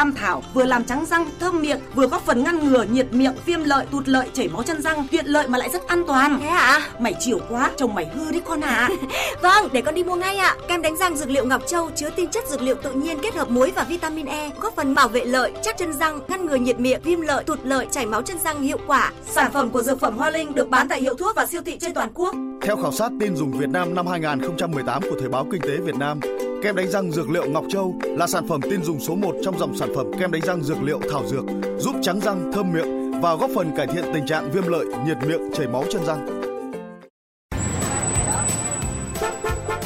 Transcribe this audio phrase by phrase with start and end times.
[0.00, 3.34] cam thảo vừa làm trắng răng, thơm miệng, vừa góp phần ngăn ngừa nhiệt miệng,
[3.46, 6.38] viêm lợi, tụt lợi, chảy máu chân răng, tiện lợi mà lại rất an toàn.
[6.40, 6.80] Thế hả?
[6.98, 8.68] Mày chiều quá, chồng mày hư đấy con ạ.
[8.68, 8.88] À.
[9.42, 10.56] vâng, để con đi mua ngay ạ.
[10.58, 10.64] À.
[10.68, 13.34] Kem đánh răng dược liệu Ngọc Châu chứa tinh chất dược liệu tự nhiên kết
[13.34, 16.56] hợp muối và vitamin E, góp phần bảo vệ lợi, chắc chân răng, ngăn ngừa
[16.56, 19.12] nhiệt miệng, viêm lợi, tụt lợi, chảy máu chân răng hiệu quả.
[19.30, 21.78] Sản phẩm của dược phẩm Hoa Linh được bán tại hiệu thuốc và siêu thị
[21.80, 22.34] trên toàn quốc.
[22.62, 25.96] Theo khảo sát tin dùng Việt Nam năm 2018 của Thời báo Kinh tế Việt
[25.96, 26.20] Nam,
[26.62, 29.58] kem đánh răng dược liệu Ngọc Châu là sản phẩm tin dùng số 1 trong
[29.58, 31.44] dòng sản phẩm kem đánh răng dược liệu thảo dược,
[31.78, 35.16] giúp trắng răng, thơm miệng và góp phần cải thiện tình trạng viêm lợi, nhiệt
[35.26, 36.40] miệng, chảy máu chân răng.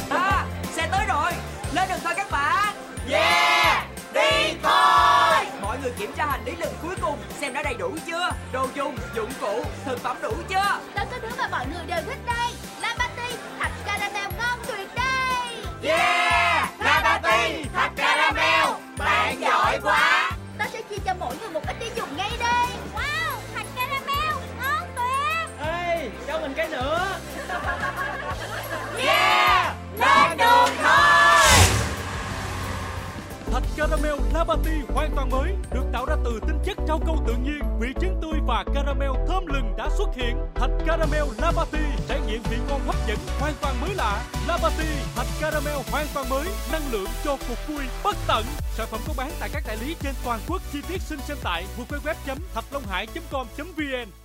[0.09, 1.31] À, xe tới rồi,
[1.75, 2.73] lên đường thôi các bạn.
[3.09, 5.45] Yeah, đi thôi.
[5.61, 8.67] Mọi người kiểm tra hành lý lần cuối cùng xem đã đầy đủ chưa, đồ
[8.75, 10.79] dùng, dụng cụ, thực phẩm đủ chưa.
[10.95, 12.34] Đó có thứ mà mọi người đều thích đây,
[34.55, 37.87] caramel hoàn toàn mới, được tạo ra từ tinh chất rau câu tự nhiên, vị
[38.01, 40.37] trứng tươi và caramel thơm lừng đã xuất hiện.
[40.55, 44.23] Thạch caramel Labati trải nghiệm vị ngon hấp dẫn, hoàn toàn mới lạ.
[44.47, 48.45] Labati, thạch caramel hoàn toàn mới, năng lượng cho cuộc vui bất tận.
[48.77, 50.61] Sản phẩm có bán tại các đại lý trên toàn quốc.
[50.73, 54.24] Chi tiết xin xem tại www.thạchlonghai.com.vn.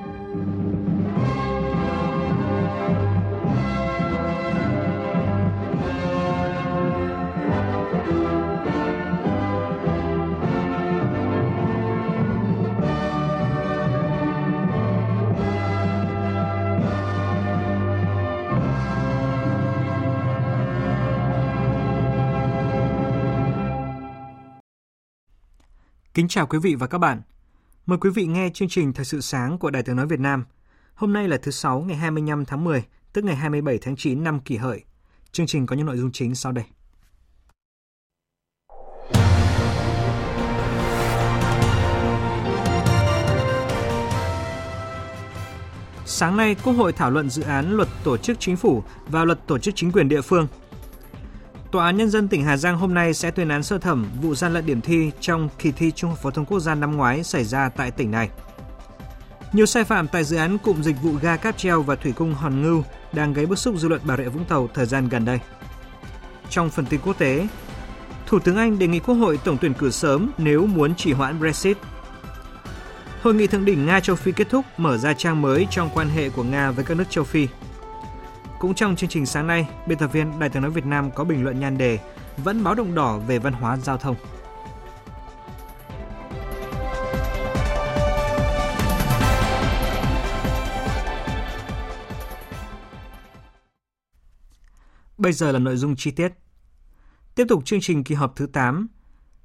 [26.13, 27.21] Kính chào quý vị và các bạn.
[27.85, 30.45] Mời quý vị nghe chương trình Thời sự sáng của Đài Tiếng Nói Việt Nam.
[30.93, 32.83] Hôm nay là thứ Sáu ngày 25 tháng 10,
[33.13, 34.83] tức ngày 27 tháng 9 năm kỷ hợi.
[35.31, 36.65] Chương trình có những nội dung chính sau đây.
[46.05, 49.47] Sáng nay, Quốc hội thảo luận dự án luật tổ chức chính phủ và luật
[49.47, 50.47] tổ chức chính quyền địa phương–
[51.71, 54.35] Tòa án Nhân dân tỉnh Hà Giang hôm nay sẽ tuyên án sơ thẩm vụ
[54.35, 57.23] gian lận điểm thi trong kỳ thi Trung học phổ thông quốc gia năm ngoái
[57.23, 58.29] xảy ra tại tỉnh này.
[59.53, 62.33] Nhiều sai phạm tại dự án cụm dịch vụ ga cáp treo và thủy cung
[62.33, 62.83] Hòn Ngưu
[63.13, 65.39] đang gây bức xúc dư luận Bà Rịa Vũng Tàu thời gian gần đây.
[66.49, 67.47] Trong phần tin quốc tế,
[68.25, 71.39] Thủ tướng Anh đề nghị Quốc hội tổng tuyển cử sớm nếu muốn trì hoãn
[71.39, 71.77] Brexit.
[73.21, 76.09] Hội nghị thượng đỉnh Nga châu Phi kết thúc mở ra trang mới trong quan
[76.09, 77.47] hệ của Nga với các nước châu Phi–
[78.61, 81.23] cũng trong chương trình sáng nay, biên tập viên Đài tiếng nói Việt Nam có
[81.23, 81.99] bình luận nhan đề
[82.37, 84.15] vẫn báo động đỏ về văn hóa giao thông.
[95.17, 96.33] Bây giờ là nội dung chi tiết.
[97.35, 98.87] Tiếp tục chương trình kỳ họp thứ 8.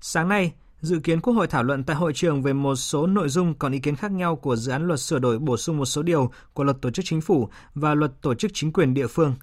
[0.00, 3.28] Sáng nay, Dự kiến Quốc hội thảo luận tại hội trường về một số nội
[3.28, 5.84] dung còn ý kiến khác nhau của dự án luật sửa đổi bổ sung một
[5.84, 9.06] số điều của luật tổ chức chính phủ và luật tổ chức chính quyền địa
[9.06, 9.34] phương.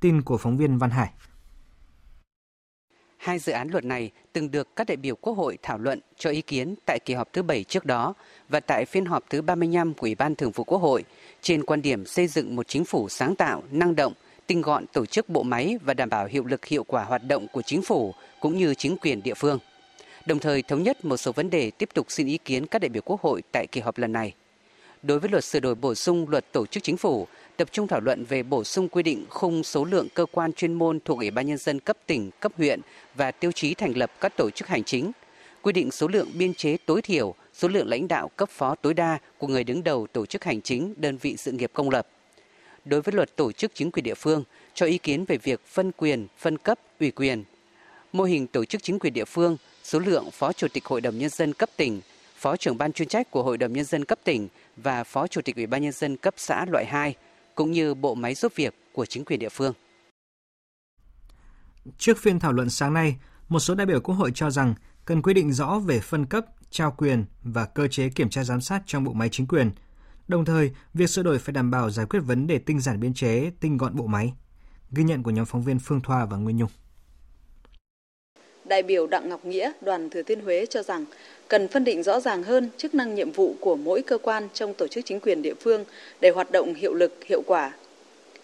[0.00, 1.10] Tin của phóng viên Văn Hải.
[3.16, 6.30] Hai dự án luật này từng được các đại biểu Quốc hội thảo luận cho
[6.30, 8.14] ý kiến tại kỳ họp thứ 7 trước đó
[8.48, 11.04] và tại phiên họp thứ 35 của Ủy ban Thường vụ Quốc hội
[11.40, 14.12] trên quan điểm xây dựng một chính phủ sáng tạo, năng động,
[14.46, 17.46] tinh gọn tổ chức bộ máy và đảm bảo hiệu lực hiệu quả hoạt động
[17.52, 19.58] của chính phủ cũng như chính quyền địa phương
[20.30, 22.88] đồng thời thống nhất một số vấn đề tiếp tục xin ý kiến các đại
[22.88, 24.34] biểu Quốc hội tại kỳ họp lần này.
[25.02, 28.00] Đối với luật sửa đổi bổ sung luật tổ chức chính phủ, tập trung thảo
[28.00, 31.30] luận về bổ sung quy định khung số lượng cơ quan chuyên môn thuộc Ủy
[31.30, 32.80] ban nhân dân cấp tỉnh, cấp huyện
[33.14, 35.12] và tiêu chí thành lập các tổ chức hành chính,
[35.62, 38.94] quy định số lượng biên chế tối thiểu, số lượng lãnh đạo cấp phó tối
[38.94, 42.06] đa của người đứng đầu tổ chức hành chính, đơn vị sự nghiệp công lập.
[42.84, 44.44] Đối với luật tổ chức chính quyền địa phương,
[44.74, 47.44] cho ý kiến về việc phân quyền, phân cấp, ủy quyền.
[48.12, 49.56] Mô hình tổ chức chính quyền địa phương,
[49.90, 52.00] số lượng phó chủ tịch hội đồng nhân dân cấp tỉnh,
[52.36, 55.40] phó trưởng ban chuyên trách của hội đồng nhân dân cấp tỉnh và phó chủ
[55.44, 57.14] tịch ủy ban nhân dân cấp xã loại 2,
[57.54, 59.72] cũng như bộ máy giúp việc của chính quyền địa phương.
[61.98, 63.16] Trước phiên thảo luận sáng nay,
[63.48, 66.44] một số đại biểu Quốc hội cho rằng cần quy định rõ về phân cấp,
[66.70, 69.70] trao quyền và cơ chế kiểm tra giám sát trong bộ máy chính quyền.
[70.28, 73.14] Đồng thời, việc sửa đổi phải đảm bảo giải quyết vấn đề tinh giản biên
[73.14, 74.32] chế, tinh gọn bộ máy.
[74.90, 76.70] Ghi nhận của nhóm phóng viên Phương Thoa và Nguyên Nhung.
[78.70, 81.04] Đại biểu Đặng Ngọc Nghĩa, đoàn Thừa Thiên Huế cho rằng
[81.48, 84.74] cần phân định rõ ràng hơn chức năng nhiệm vụ của mỗi cơ quan trong
[84.74, 85.84] tổ chức chính quyền địa phương
[86.20, 87.72] để hoạt động hiệu lực, hiệu quả.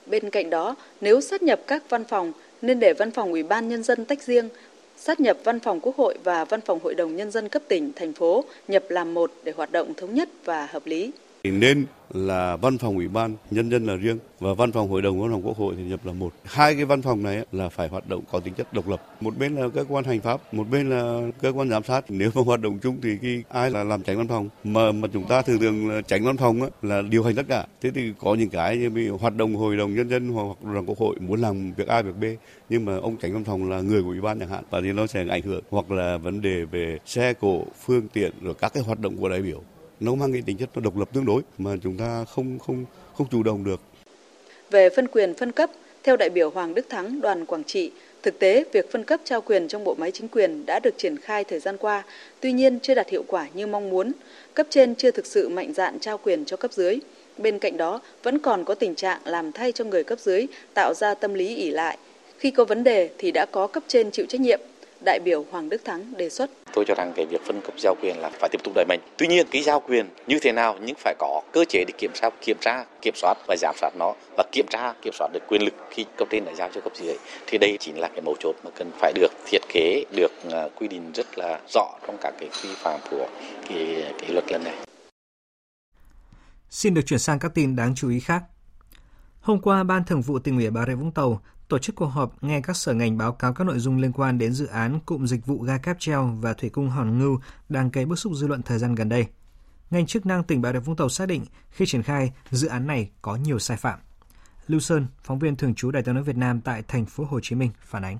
[0.06, 2.32] Bên cạnh đó, nếu sát nhập các văn phòng
[2.62, 4.49] nên để văn phòng Ủy ban Nhân dân tách riêng,
[4.96, 7.93] sát nhập văn phòng Quốc hội và văn phòng Hội đồng Nhân dân cấp tỉnh,
[7.96, 11.11] thành phố nhập làm một để hoạt động thống nhất và hợp lý.
[11.50, 15.20] Nên là văn phòng ủy ban nhân dân là riêng và văn phòng hội đồng
[15.20, 16.32] văn phòng quốc hội thì nhập là một.
[16.44, 19.02] Hai cái văn phòng này là phải hoạt động có tính chất độc lập.
[19.20, 22.04] Một bên là cơ quan hành pháp, một bên là cơ quan giám sát.
[22.08, 24.48] Nếu mà hoạt động chung thì khi ai là làm tránh văn phòng?
[24.64, 27.66] Mà mà chúng ta thường thường là tránh văn phòng là điều hành tất cả.
[27.81, 30.87] Thế thì có những cái như hoạt động hội đồng nhân dân hoặc hội đồng
[30.87, 32.25] quốc hội muốn làm việc A, việc B,
[32.69, 34.93] nhưng mà ông tránh văn phòng là người của ủy ban chẳng hạn, và thì
[34.93, 35.62] nó sẽ ảnh hưởng.
[35.70, 39.28] Hoặc là vấn đề về xe cộ, phương tiện, rồi các cái hoạt động của
[39.28, 39.62] đại biểu
[40.00, 42.84] nó mang cái tính chất nó độc lập tương đối mà chúng ta không không
[43.14, 43.81] không chủ động được.
[44.70, 45.70] Về phân quyền phân cấp,
[46.02, 47.90] theo đại biểu Hoàng Đức Thắng, đoàn Quảng Trị,
[48.22, 51.16] thực tế việc phân cấp trao quyền trong bộ máy chính quyền đã được triển
[51.16, 52.04] khai thời gian qua,
[52.40, 54.12] tuy nhiên chưa đạt hiệu quả như mong muốn.
[54.54, 56.98] Cấp trên chưa thực sự mạnh dạn trao quyền cho cấp dưới.
[57.38, 60.94] Bên cạnh đó, vẫn còn có tình trạng làm thay cho người cấp dưới, tạo
[60.94, 61.98] ra tâm lý ỉ lại.
[62.38, 64.60] Khi có vấn đề thì đã có cấp trên chịu trách nhiệm,
[65.04, 66.50] đại biểu Hoàng Đức Thắng đề xuất.
[66.72, 69.00] Tôi cho rằng cái việc phân cấp giao quyền là phải tiếp tục đẩy mạnh.
[69.16, 72.10] Tuy nhiên cái giao quyền như thế nào nhưng phải có cơ chế để kiểm
[72.14, 75.40] tra, kiểm tra, kiểm soát và giám sát nó và kiểm tra, kiểm soát được
[75.48, 77.16] quyền lực khi cấp trên đã giao cho cấp dưới.
[77.46, 80.69] Thì đây chính là cái mấu chốt mà cần phải được thiết kế, được à,
[80.76, 83.28] quy định rất là rõ trong các cái quy phạm của
[83.69, 84.75] cái, cái luật lần này.
[86.70, 88.43] Xin được chuyển sang các tin đáng chú ý khác.
[89.40, 92.42] Hôm qua, Ban Thường vụ tỉnh ủy Bà Rịa Vũng Tàu tổ chức cuộc họp
[92.44, 95.26] nghe các sở ngành báo cáo các nội dung liên quan đến dự án cụm
[95.26, 98.46] dịch vụ ga cáp treo và thủy cung Hòn Ngưu đang gây bức xúc dư
[98.46, 99.26] luận thời gian gần đây.
[99.90, 102.86] Ngành chức năng tỉnh Bà Rịa Vũng Tàu xác định khi triển khai, dự án
[102.86, 103.98] này có nhiều sai phạm.
[104.66, 107.40] Lưu Sơn, phóng viên thường trú Đài tiếng nói Việt Nam tại thành phố Hồ
[107.42, 108.19] Chí Minh phản ánh.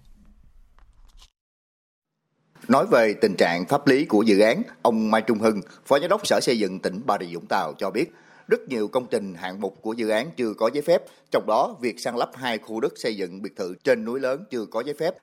[2.69, 6.09] Nói về tình trạng pháp lý của dự án, ông Mai Trung Hưng, Phó Giám
[6.09, 8.13] đốc Sở Xây dựng tỉnh Bà Rịa Vũng Tàu cho biết,
[8.49, 11.75] rất nhiều công trình hạng mục của dự án chưa có giấy phép, trong đó
[11.81, 14.83] việc san lấp hai khu đất xây dựng biệt thự trên núi lớn chưa có
[14.83, 15.15] giấy phép.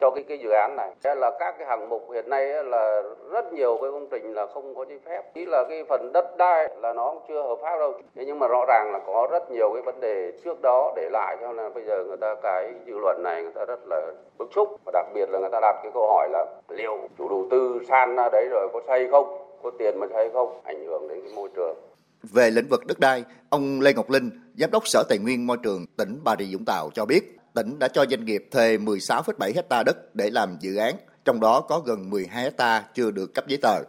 [0.00, 3.52] Cho cái cái dự án này là các cái hạng mục hiện nay là rất
[3.52, 5.22] nhiều cái công trình là không có giấy phép.
[5.34, 7.92] Chỉ là cái phần đất đai là nó chưa hợp pháp đâu.
[8.16, 11.08] Thế nhưng mà rõ ràng là có rất nhiều cái vấn đề trước đó để
[11.12, 14.12] lại cho nên bây giờ người ta cái dư luận này người ta rất là
[14.38, 17.28] bức xúc và đặc biệt là người ta đặt cái câu hỏi là liệu chủ
[17.28, 20.84] đầu tư san ra đấy rồi có xây không, có tiền mà xây không, ảnh
[20.86, 21.76] hưởng đến cái môi trường.
[22.22, 25.56] Về lĩnh vực đất đai, ông Lê Ngọc Linh, Giám đốc Sở Tài nguyên Môi
[25.62, 29.52] trường tỉnh Bà Rịa Vũng Tàu cho biết, tỉnh đã cho doanh nghiệp thuê 16,7
[29.54, 30.94] hecta đất để làm dự án,
[31.24, 33.82] trong đó có gần 12 hecta chưa được cấp giấy tờ.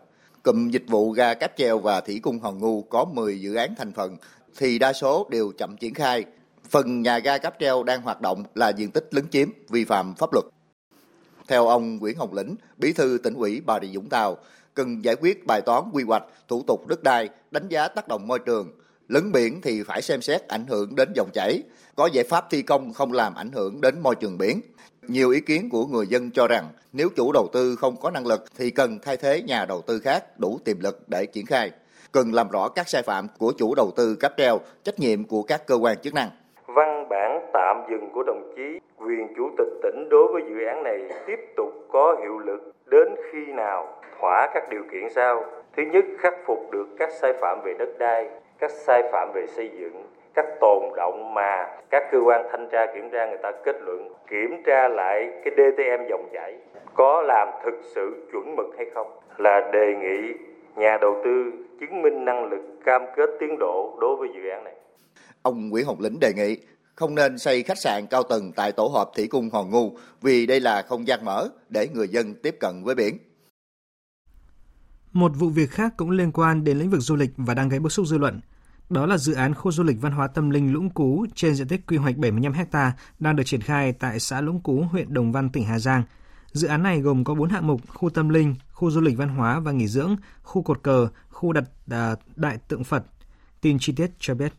[0.43, 3.75] Cụm dịch vụ ga cáp treo và thủy cung Hòn Ngu có 10 dự án
[3.77, 4.17] thành phần,
[4.57, 6.25] thì đa số đều chậm triển khai.
[6.69, 10.15] Phần nhà ga cáp treo đang hoạt động là diện tích lấn chiếm, vi phạm
[10.15, 10.45] pháp luật.
[11.47, 14.37] Theo ông Nguyễn Hồng Lĩnh, Bí thư tỉnh ủy Bà Rịa Vũng Tàu,
[14.79, 18.27] cần giải quyết bài toán quy hoạch, thủ tục đất đai, đánh giá tác động
[18.27, 18.67] môi trường.
[19.07, 21.63] Lấn biển thì phải xem xét ảnh hưởng đến dòng chảy,
[21.95, 24.61] có giải pháp thi công không làm ảnh hưởng đến môi trường biển.
[25.01, 28.27] Nhiều ý kiến của người dân cho rằng nếu chủ đầu tư không có năng
[28.27, 31.71] lực thì cần thay thế nhà đầu tư khác đủ tiềm lực để triển khai.
[32.11, 35.43] Cần làm rõ các sai phạm của chủ đầu tư cáp treo, trách nhiệm của
[35.43, 36.29] các cơ quan chức năng.
[36.67, 40.83] Văn bản tạm dừng của đồng chí quyền chủ tịch tỉnh đối với dự án
[40.83, 45.45] này tiếp tục có hiệu lực đến khi nào thỏa các điều kiện sau.
[45.77, 49.45] Thứ nhất, khắc phục được các sai phạm về đất đai, các sai phạm về
[49.47, 53.51] xây dựng, các tồn động mà các cơ quan thanh tra kiểm tra người ta
[53.65, 56.55] kết luận kiểm tra lại cái DTM dòng chảy
[56.95, 59.07] có làm thực sự chuẩn mực hay không
[59.37, 60.33] là đề nghị
[60.75, 64.63] nhà đầu tư chứng minh năng lực cam kết tiến độ đối với dự án
[64.63, 64.73] này.
[65.41, 66.57] Ông Nguyễn Hồng Lĩnh đề nghị
[66.95, 70.45] không nên xây khách sạn cao tầng tại tổ hợp Thủy Cung Hòn Ngu vì
[70.45, 73.17] đây là không gian mở để người dân tiếp cận với biển.
[75.13, 77.79] Một vụ việc khác cũng liên quan đến lĩnh vực du lịch và đang gây
[77.79, 78.41] bức xúc dư luận.
[78.89, 81.67] Đó là dự án khu du lịch văn hóa tâm linh Lũng Cú trên diện
[81.67, 85.31] tích quy hoạch 75 ha đang được triển khai tại xã Lũng Cú, huyện Đồng
[85.31, 86.03] Văn, tỉnh Hà Giang.
[86.51, 89.29] Dự án này gồm có 4 hạng mục: khu tâm linh, khu du lịch văn
[89.29, 93.05] hóa và nghỉ dưỡng, khu cột cờ, khu đặt à, đại tượng Phật.
[93.61, 94.53] Tin chi tiết cho biết.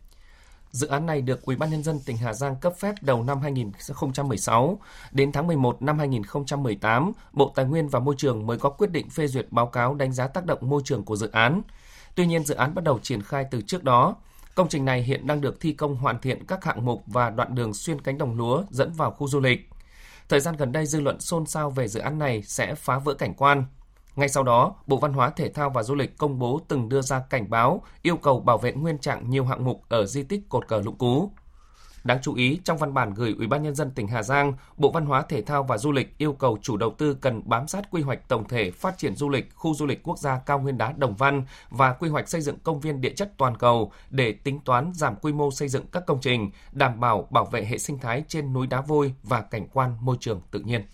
[0.71, 3.41] Dự án này được Ủy ban nhân dân tỉnh Hà Giang cấp phép đầu năm
[3.41, 4.79] 2016.
[5.11, 9.09] Đến tháng 11 năm 2018, Bộ Tài nguyên và Môi trường mới có quyết định
[9.09, 11.61] phê duyệt báo cáo đánh giá tác động môi trường của dự án.
[12.15, 14.15] Tuy nhiên, dự án bắt đầu triển khai từ trước đó.
[14.55, 17.55] Công trình này hiện đang được thi công hoàn thiện các hạng mục và đoạn
[17.55, 19.69] đường xuyên cánh đồng lúa dẫn vào khu du lịch.
[20.29, 23.13] Thời gian gần đây dư luận xôn xao về dự án này sẽ phá vỡ
[23.13, 23.65] cảnh quan.
[24.15, 27.01] Ngay sau đó, Bộ Văn hóa Thể thao và Du lịch công bố từng đưa
[27.01, 30.49] ra cảnh báo yêu cầu bảo vệ nguyên trạng nhiều hạng mục ở di tích
[30.49, 31.31] cột cờ Lũng Cú.
[32.03, 34.91] Đáng chú ý, trong văn bản gửi Ủy ban nhân dân tỉnh Hà Giang, Bộ
[34.91, 37.91] Văn hóa Thể thao và Du lịch yêu cầu chủ đầu tư cần bám sát
[37.91, 40.77] quy hoạch tổng thể phát triển du lịch khu du lịch quốc gia cao nguyên
[40.77, 44.31] đá Đồng Văn và quy hoạch xây dựng công viên địa chất toàn cầu để
[44.31, 47.77] tính toán giảm quy mô xây dựng các công trình, đảm bảo bảo vệ hệ
[47.77, 50.85] sinh thái trên núi đá vôi và cảnh quan môi trường tự nhiên.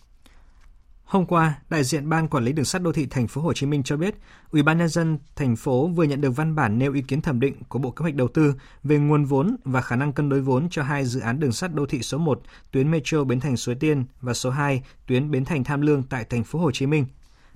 [1.08, 3.66] Hôm qua, đại diện Ban Quản lý Đường sắt Đô thị Thành phố Hồ Chí
[3.66, 4.16] Minh cho biết,
[4.52, 7.40] Ủy ban nhân dân thành phố vừa nhận được văn bản nêu ý kiến thẩm
[7.40, 10.42] định của Bộ Kế hoạch Đầu tư về nguồn vốn và khả năng cân đối
[10.42, 13.58] vốn cho hai dự án đường sắt đô thị số 1, tuyến metro Bến Thành
[13.58, 16.86] Suối Tiên và số 2, tuyến Bến Thành Tham Lương tại Thành phố Hồ Chí
[16.86, 17.06] Minh.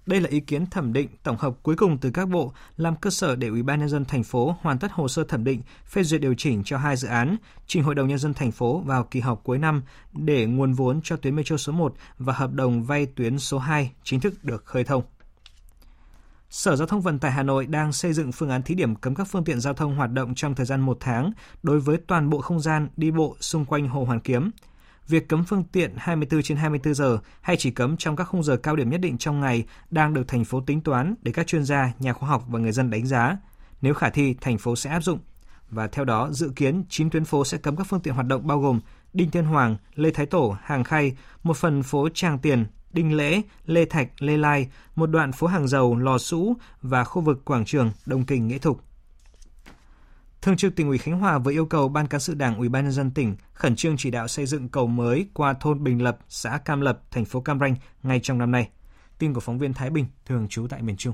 [0.06, 3.10] Đây là ý kiến thẩm định tổng hợp cuối cùng từ các bộ làm cơ
[3.10, 6.04] sở để Ủy ban nhân dân thành phố hoàn tất hồ sơ thẩm định, phê
[6.04, 7.36] duyệt điều chỉnh cho hai dự án,
[7.68, 9.82] trình Hội đồng nhân dân thành phố vào kỳ họp cuối năm
[10.14, 13.92] để nguồn vốn cho tuyến metro số 1 và hợp đồng vay tuyến số 2
[14.04, 15.04] chính thức được khơi thông.
[16.50, 19.16] Sở Giao thông Vận tải Hà Nội đang xây dựng phương án thí điểm cấm
[19.16, 21.32] các phương tiện giao thông hoạt động trong thời gian một tháng
[21.64, 24.52] đối với toàn bộ không gian đi bộ xung quanh Hồ Hoàn Kiếm–
[25.08, 28.58] việc cấm phương tiện 24 trên 24 giờ hay chỉ cấm trong các khung giờ
[28.58, 31.64] cao điểm nhất định trong ngày đang được thành phố tính toán để các chuyên
[31.64, 33.38] gia, nhà khoa học và người dân đánh giá.
[33.82, 35.20] Nếu khả thi, thành phố sẽ áp dụng.
[35.70, 38.48] Và theo đó, dự kiến 9 tuyến phố sẽ cấm các phương tiện hoạt động
[38.48, 38.80] bao gồm
[39.14, 43.42] Đinh Tiên Hoàng, Lê Thái Tổ, Hàng Khay, một phần phố Tràng Tiền, Đinh Lễ,
[43.66, 47.66] Lê Thạch, Lê Lai, một đoạn phố Hàng Dầu, Lò Sũ và khu vực quảng
[47.66, 48.91] trường Đông Kinh Nghĩa Thục.
[50.42, 52.84] Thường trực tỉnh ủy Khánh Hòa vừa yêu cầu Ban cán sự Đảng Ủy ban
[52.84, 56.18] nhân dân tỉnh khẩn trương chỉ đạo xây dựng cầu mới qua thôn Bình Lập,
[56.30, 58.70] xã Cam Lập, thành phố Cam Ranh ngay trong năm nay.
[59.20, 61.14] Tin của phóng viên Thái Bình thường trú tại miền Trung.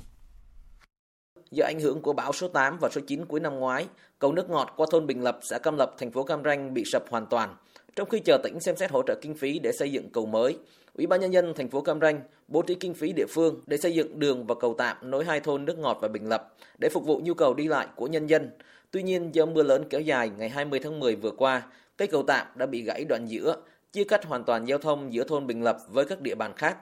[1.52, 3.88] Do ảnh hưởng của bão số 8 và số 9 cuối năm ngoái,
[4.20, 6.84] cầu nước ngọt qua thôn Bình Lập, xã Cam Lập, thành phố Cam Ranh bị
[6.86, 7.56] sập hoàn toàn.
[7.96, 10.58] Trong khi chờ tỉnh xem xét hỗ trợ kinh phí để xây dựng cầu mới,
[10.98, 13.78] Ủy ban nhân dân thành phố Cam Ranh bố trí kinh phí địa phương để
[13.78, 16.90] xây dựng đường và cầu tạm nối hai thôn nước ngọt và Bình Lập để
[16.90, 18.50] phục vụ nhu cầu đi lại của nhân dân.
[18.92, 21.62] Tuy nhiên, do mưa lớn kéo dài ngày 20 tháng 10 vừa qua,
[21.98, 23.56] cây cầu tạm đã bị gãy đoạn giữa,
[23.92, 26.78] chia cắt hoàn toàn giao thông giữa thôn Bình Lập với các địa bàn khác.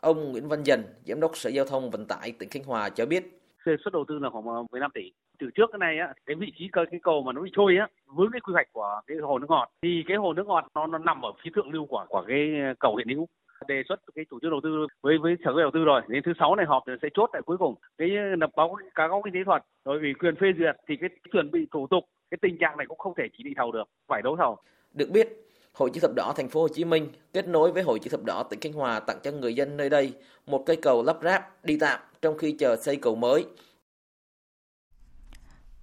[0.00, 3.06] Ông Nguyễn Văn Dần, Giám đốc Sở Giao thông Vận tải tỉnh Khánh Hòa cho
[3.06, 3.40] biết.
[3.66, 5.12] Đề xuất đầu tư là khoảng 15 tỷ.
[5.38, 7.88] Từ trước cái này á, cái vị trí cái cầu mà nó bị trôi á,
[8.06, 10.86] vướng cái quy hoạch của cái hồ nước ngọt thì cái hồ nước ngọt nó,
[10.86, 13.28] nó nằm ở phía thượng lưu của của cái cầu hiện hữu
[13.68, 16.32] đề xuất cái chủ trương đầu tư với với sở đầu tư rồi đến thứ
[16.38, 19.40] sáu này họp sẽ chốt tại cuối cùng cái lập báo cáo cáo kinh tế
[19.44, 22.76] thuật rồi ủy quyền phê duyệt thì cái chuẩn bị thủ tục cái tình trạng
[22.76, 24.56] này cũng không thể chỉ định thầu được phải đấu thầu
[24.94, 25.28] được biết
[25.74, 28.24] Hội chữ thập đỏ thành phố Hồ Chí Minh kết nối với Hội chữ thập
[28.24, 30.14] đỏ tỉnh Khánh Hòa tặng cho người dân nơi đây
[30.46, 33.46] một cây cầu lắp ráp đi tạm trong khi chờ xây cầu mới.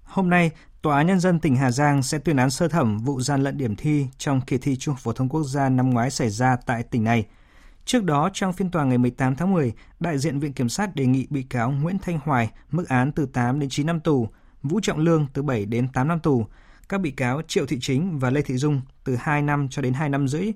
[0.04, 3.22] Hôm nay, Tòa án Nhân dân tỉnh Hà Giang sẽ tuyên án sơ thẩm vụ
[3.22, 6.12] gian lận điểm thi trong kỳ thi Trung học phổ thông quốc gia năm ngoái
[6.12, 7.26] xảy ra tại tỉnh này.
[7.90, 11.06] Trước đó, trong phiên tòa ngày 18 tháng 10, đại diện Viện Kiểm sát đề
[11.06, 14.30] nghị bị cáo Nguyễn Thanh Hoài mức án từ 8 đến 9 năm tù,
[14.64, 16.46] Vũ Trọng Lương từ 7 đến 8 năm tù,
[16.90, 19.94] các bị cáo Triệu Thị Chính và Lê Thị Dung từ 2 năm cho đến
[19.94, 20.52] 2 năm rưỡi.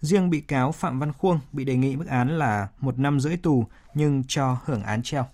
[0.00, 3.36] Riêng bị cáo Phạm Văn Khuông bị đề nghị mức án là 1 năm rưỡi
[3.36, 5.26] tù nhưng cho hưởng án treo.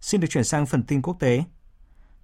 [0.00, 1.44] Xin được chuyển sang phần tin quốc tế.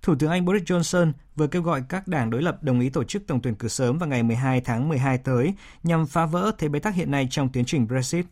[0.08, 3.04] Thủ tướng Anh Boris Johnson vừa kêu gọi các đảng đối lập đồng ý tổ
[3.04, 6.68] chức tổng tuyển cử sớm vào ngày 12 tháng 12 tới nhằm phá vỡ thế
[6.68, 8.26] bế tắc hiện nay trong tiến trình Brexit.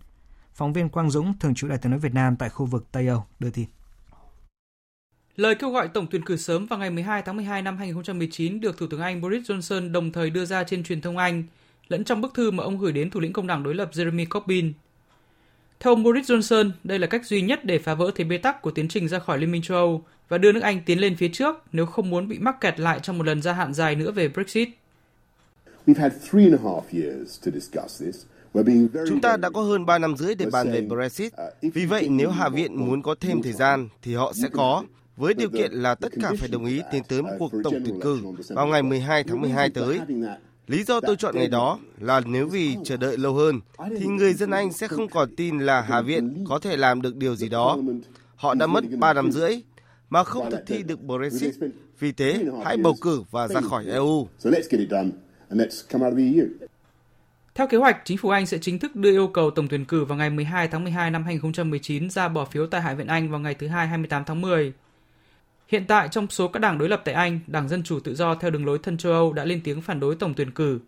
[0.54, 3.06] Phóng viên Quang Dũng, thường trú Đại tiếng nói Việt Nam tại khu vực Tây
[3.06, 3.66] Âu, đưa tin.
[5.36, 8.78] Lời kêu gọi tổng tuyển cử sớm vào ngày 12 tháng 12 năm 2019 được
[8.78, 11.44] Thủ tướng Anh Boris Johnson đồng thời đưa ra trên truyền thông Anh,
[11.88, 14.26] lẫn trong bức thư mà ông gửi đến thủ lĩnh công đảng đối lập Jeremy
[14.30, 14.72] Corbyn.
[15.80, 18.62] Theo ông Boris Johnson, đây là cách duy nhất để phá vỡ thế bế tắc
[18.62, 21.16] của tiến trình ra khỏi Liên minh châu Âu và đưa nước Anh tiến lên
[21.16, 23.94] phía trước nếu không muốn bị mắc kẹt lại trong một lần gia hạn dài
[23.94, 24.68] nữa về Brexit.
[29.08, 31.32] Chúng ta đã có hơn 3 năm rưỡi để bàn về Brexit.
[31.66, 34.84] Uh, Vì vậy, nếu Hạ viện muốn có thêm thời gian thì họ sẽ có,
[35.16, 38.00] với điều kiện là tất cả phải đồng ý tiến tới một cuộc tổng tuyển
[38.00, 40.00] cử vào ngày 12 tháng 12 tới.
[40.66, 43.60] Lý do tôi chọn ngày đó là nếu vì chờ đợi lâu hơn
[43.98, 47.16] thì người dân Anh sẽ không còn tin là Hạ viện có thể làm được
[47.16, 47.78] điều gì đó.
[48.36, 49.60] Họ đã mất 3 năm rưỡi
[50.10, 51.54] mà không thực thi được Brexit.
[51.98, 54.28] Vì thế, hãy bầu cử và ra khỏi EU.
[57.54, 60.04] Theo kế hoạch, chính phủ Anh sẽ chính thức đưa yêu cầu tổng tuyển cử
[60.04, 63.40] vào ngày 12 tháng 12 năm 2019 ra bỏ phiếu tại Hạ viện Anh vào
[63.40, 64.72] ngày thứ Hai 28 tháng 10.
[65.68, 68.34] Hiện tại, trong số các đảng đối lập tại Anh, Đảng Dân Chủ Tự Do
[68.34, 70.80] theo đường lối thân châu Âu đã lên tiếng phản đối tổng tuyển cử.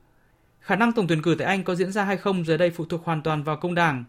[0.60, 2.84] Khả năng tổng tuyển cử tại Anh có diễn ra hay không giờ đây phụ
[2.84, 4.04] thuộc hoàn toàn vào công đảng.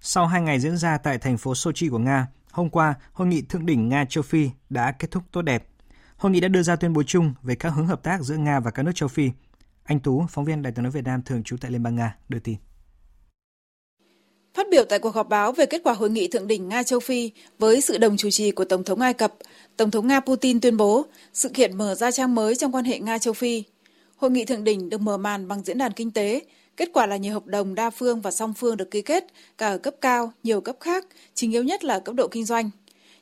[0.00, 2.26] Sau hai ngày diễn ra tại thành phố Sochi của Nga,
[2.58, 5.68] hôm qua, Hội nghị Thượng đỉnh Nga-Châu Phi đã kết thúc tốt đẹp.
[6.16, 8.60] Hội nghị đã đưa ra tuyên bố chung về các hướng hợp tác giữa Nga
[8.60, 9.30] và các nước châu Phi.
[9.84, 12.16] Anh Tú, phóng viên Đài tiếng nói Việt Nam thường trú tại Liên bang Nga,
[12.28, 12.56] đưa tin.
[14.54, 17.00] Phát biểu tại cuộc họp báo về kết quả hội nghị thượng đỉnh Nga châu
[17.00, 19.34] Phi với sự đồng chủ trì của Tổng thống Ai Cập,
[19.76, 22.98] Tổng thống Nga Putin tuyên bố sự kiện mở ra trang mới trong quan hệ
[22.98, 23.64] Nga châu Phi.
[24.16, 26.42] Hội nghị thượng đỉnh được mở màn bằng diễn đàn kinh tế,
[26.78, 29.26] kết quả là nhiều hợp đồng đa phương và song phương được ký kết
[29.58, 32.70] cả ở cấp cao, nhiều cấp khác, chính yếu nhất là cấp độ kinh doanh.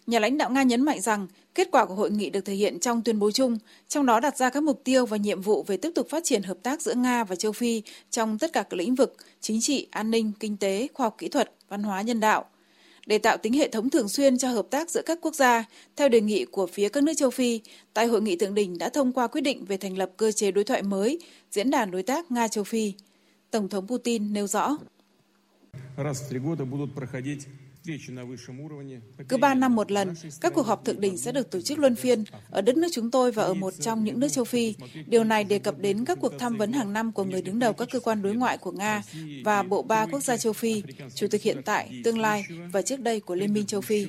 [0.06, 2.80] Nhà lãnh đạo Nga nhấn mạnh rằng kết quả của hội nghị được thể hiện
[2.80, 3.58] trong tuyên bố chung,
[3.88, 6.42] trong đó đặt ra các mục tiêu và nhiệm vụ về tiếp tục phát triển
[6.42, 9.86] hợp tác giữa Nga và châu Phi trong tất cả các lĩnh vực chính trị,
[9.90, 12.44] an ninh, kinh tế, khoa học kỹ thuật, văn hóa nhân đạo.
[13.06, 15.64] Để tạo tính hệ thống thường xuyên cho hợp tác giữa các quốc gia,
[15.96, 17.60] theo đề nghị của phía các nước châu Phi,
[17.94, 20.50] tại hội nghị thượng đỉnh đã thông qua quyết định về thành lập cơ chế
[20.50, 21.18] đối thoại mới,
[21.50, 22.92] diễn đàn đối tác Nga-châu Phi.
[23.56, 24.76] Tổng thống Putin nêu rõ.
[29.28, 31.94] Cứ 3 năm một lần, các cuộc họp thượng đỉnh sẽ được tổ chức luân
[31.96, 34.74] phiên ở đất nước chúng tôi và ở một trong những nước châu Phi.
[35.06, 37.72] Điều này đề cập đến các cuộc tham vấn hàng năm của người đứng đầu
[37.72, 39.02] các cơ quan đối ngoại của Nga
[39.44, 40.82] và bộ ba quốc gia châu Phi,
[41.14, 44.06] chủ tịch hiện tại, tương lai và trước đây của Liên minh châu Phi.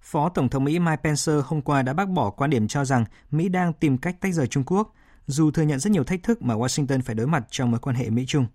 [0.00, 3.04] Phó Tổng thống Mỹ Mike Pence hôm qua đã bác bỏ quan điểm cho rằng
[3.30, 4.94] Mỹ đang tìm cách tách rời Trung Quốc,
[5.26, 7.96] dù thừa nhận rất nhiều thách thức mà Washington phải đối mặt trong mối quan
[7.96, 8.46] hệ Mỹ-Trung.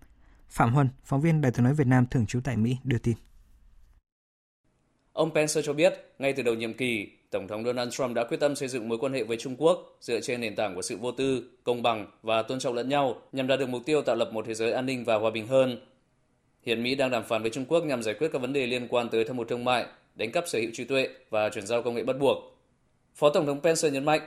[0.50, 3.16] Phạm Huân, phóng viên Đài tiếng nói Việt Nam thường trú tại Mỹ đưa tin.
[5.14, 8.40] Ông Pence cho biết, ngay từ đầu nhiệm kỳ, Tổng thống Donald Trump đã quyết
[8.40, 10.98] tâm xây dựng mối quan hệ với Trung Quốc dựa trên nền tảng của sự
[10.98, 14.16] vô tư, công bằng và tôn trọng lẫn nhau nhằm đạt được mục tiêu tạo
[14.16, 15.80] lập một thế giới an ninh và hòa bình hơn.
[16.62, 18.88] Hiện Mỹ đang đàm phán với Trung Quốc nhằm giải quyết các vấn đề liên
[18.88, 21.84] quan tới thâm hụt thương mại, đánh cắp sở hữu trí tuệ và chuyển giao
[21.84, 22.38] công nghệ bắt buộc.
[23.16, 24.22] Phó Tổng thống Pence nhấn mạnh,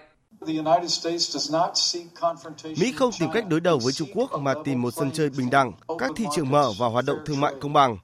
[2.77, 5.51] Mỹ không tìm cách đối đầu với Trung Quốc mà tìm một sân chơi bình
[5.51, 7.99] đẳng, các thị trường mở và hoạt động thương mại công bằng.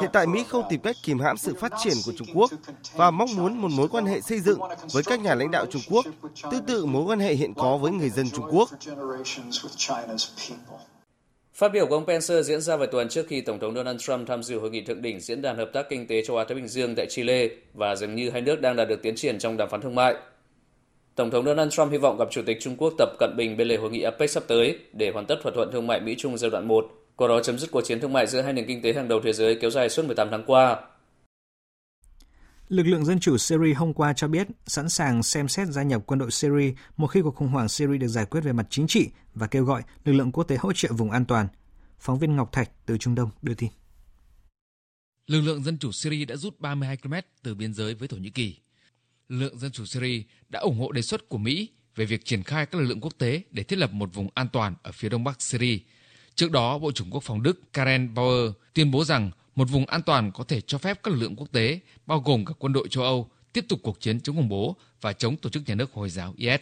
[0.00, 2.50] Hiện tại Mỹ không tìm cách kìm hãm sự phát triển của Trung Quốc
[2.92, 4.58] và mong muốn một mối quan hệ xây dựng
[4.92, 6.06] với các nhà lãnh đạo Trung Quốc,
[6.50, 8.70] tương tự mối quan hệ hiện có với người dân Trung Quốc.
[11.54, 14.28] Phát biểu của ông Pence diễn ra vài tuần trước khi Tổng thống Donald Trump
[14.28, 16.68] tham dự hội nghị thượng đỉnh Diễn đàn Hợp tác Kinh tế châu Á-Thái Bình
[16.68, 19.68] Dương tại Chile và dường như hai nước đang đạt được tiến triển trong đàm
[19.70, 20.14] phán thương mại.
[21.20, 23.68] Tổng thống Donald Trump hy vọng gặp Chủ tịch Trung Quốc Tập Cận Bình bên
[23.68, 26.50] lề hội nghị APEC sắp tới để hoàn tất thỏa thuận thương mại Mỹ-Trung giai
[26.50, 28.92] đoạn 1, qua đó chấm dứt cuộc chiến thương mại giữa hai nền kinh tế
[28.92, 30.76] hàng đầu thế giới kéo dài suốt 18 tháng qua.
[32.68, 36.02] Lực lượng Dân chủ Syria hôm qua cho biết sẵn sàng xem xét gia nhập
[36.06, 38.86] quân đội Syria một khi cuộc khủng hoảng Syria được giải quyết về mặt chính
[38.86, 41.48] trị và kêu gọi lực lượng quốc tế hỗ trợ vùng an toàn.
[41.98, 43.70] Phóng viên Ngọc Thạch từ Trung Đông đưa tin.
[45.26, 48.30] Lực lượng Dân chủ Syria đã rút 32 km từ biên giới với Thổ Nhĩ
[48.30, 48.56] Kỳ
[49.30, 52.66] lượng dân chủ Syria đã ủng hộ đề xuất của Mỹ về việc triển khai
[52.66, 55.24] các lực lượng quốc tế để thiết lập một vùng an toàn ở phía đông
[55.24, 55.78] bắc Syria.
[56.34, 60.02] Trước đó, Bộ trưởng Quốc phòng Đức Karen Bauer tuyên bố rằng một vùng an
[60.02, 62.88] toàn có thể cho phép các lực lượng quốc tế, bao gồm cả quân đội
[62.88, 65.92] châu Âu, tiếp tục cuộc chiến chống khủng bố và chống tổ chức nhà nước
[65.92, 66.60] Hồi giáo IS.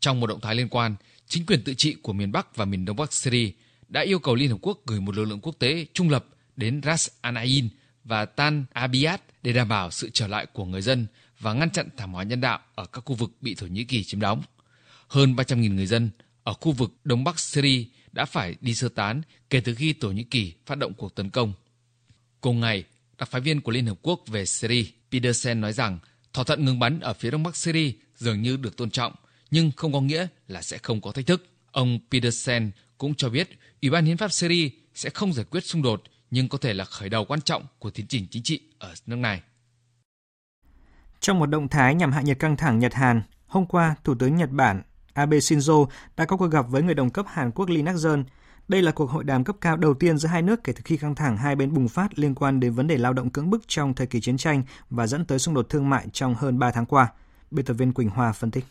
[0.00, 2.84] Trong một động thái liên quan, chính quyền tự trị của miền Bắc và miền
[2.84, 3.50] Đông Bắc Syria
[3.88, 6.24] đã yêu cầu Liên Hợp Quốc gửi một lực lượng quốc tế trung lập
[6.56, 7.68] đến Ras Al Ain
[8.04, 11.06] và Tan Abiyat để đảm bảo sự trở lại của người dân
[11.40, 14.04] và ngăn chặn thảm họa nhân đạo ở các khu vực bị Thổ Nhĩ Kỳ
[14.04, 14.42] chiếm đóng.
[15.08, 16.10] Hơn 300.000 người dân
[16.42, 20.10] ở khu vực Đông Bắc Syria đã phải đi sơ tán kể từ khi Thổ
[20.10, 21.52] Nhĩ Kỳ phát động cuộc tấn công.
[22.40, 22.84] Cùng ngày,
[23.18, 25.98] đặc phái viên của Liên Hợp Quốc về Syria Petersen nói rằng
[26.32, 29.12] thỏa thuận ngừng bắn ở phía Đông Bắc Syria dường như được tôn trọng,
[29.50, 31.46] nhưng không có nghĩa là sẽ không có thách thức.
[31.72, 33.48] Ông Petersen cũng cho biết
[33.82, 36.84] Ủy ban Hiến pháp Syria sẽ không giải quyết xung đột nhưng có thể là
[36.84, 39.40] khởi đầu quan trọng của tiến trình chính trị ở nước này.
[41.20, 44.50] Trong một động thái nhằm hạ nhiệt căng thẳng Nhật-Hàn, hôm qua, Thủ tướng Nhật
[44.50, 48.24] Bản Abe Shinzo đã có cuộc gặp với người đồng cấp Hàn Quốc Lee Nak-jeon.
[48.68, 50.96] Đây là cuộc hội đàm cấp cao đầu tiên giữa hai nước kể từ khi
[50.96, 53.62] căng thẳng hai bên bùng phát liên quan đến vấn đề lao động cưỡng bức
[53.68, 56.70] trong thời kỳ chiến tranh và dẫn tới xung đột thương mại trong hơn 3
[56.70, 57.12] tháng qua.
[57.50, 58.64] Biên tập viên Quỳnh Hoa phân tích.